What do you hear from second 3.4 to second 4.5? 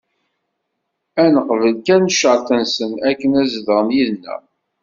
ad zedɣen yid-neɣ.